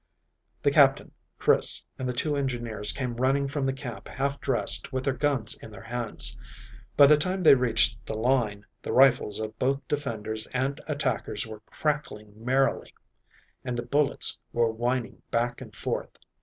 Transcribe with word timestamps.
The 0.63 0.71
Captain, 0.71 1.11
Chris 1.37 1.83
and 1.99 2.09
the 2.09 2.13
two 2.13 2.35
engineers 2.35 2.91
came 2.91 3.17
running 3.17 3.47
from 3.47 3.67
the 3.67 3.71
camp 3.71 4.07
half 4.07 4.39
dressed 4.41 4.91
with 4.91 5.03
their 5.03 5.13
guns 5.13 5.53
in 5.61 5.69
their 5.69 5.83
hands. 5.83 6.35
By 6.97 7.05
the 7.05 7.17
time 7.17 7.43
they 7.43 7.53
reached 7.53 8.03
the 8.07 8.17
line, 8.17 8.65
the 8.81 8.93
rifles 8.93 9.39
of 9.39 9.59
both 9.59 9.87
defenders 9.87 10.47
and 10.55 10.81
attackers 10.87 11.45
were 11.45 11.59
crackling 11.67 12.33
merrily 12.43 12.95
and 13.63 13.77
the 13.77 13.85
bullets 13.85 14.39
were 14.53 14.71
whining 14.71 15.21
back 15.29 15.61
and 15.61 15.75
forth. 15.75 16.17